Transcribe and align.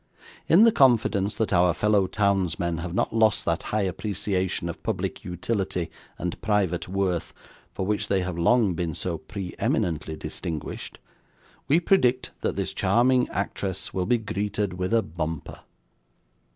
In 0.49 0.63
the 0.63 0.71
confidence 0.71 1.35
that 1.35 1.53
our 1.53 1.75
fellow 1.75 2.07
townsmen 2.07 2.79
have 2.79 2.95
not 2.95 3.15
lost 3.15 3.45
that 3.45 3.61
high 3.69 3.83
appreciation 3.83 4.67
of 4.67 4.81
public 4.81 5.23
utility 5.23 5.91
and 6.17 6.41
private 6.41 6.87
worth, 6.87 7.35
for 7.71 7.85
which 7.85 8.07
they 8.07 8.21
have 8.21 8.35
long 8.35 8.73
been 8.73 8.95
so 8.95 9.19
pre 9.19 9.53
eminently 9.59 10.15
distinguished, 10.15 10.97
we 11.67 11.79
predict 11.79 12.31
that 12.41 12.55
this 12.55 12.73
charming 12.73 13.29
actress 13.29 13.93
will 13.93 14.07
be 14.07 14.17
greeted 14.17 14.73
with 14.73 14.91
a 14.91 15.03
bumper. 15.03 15.59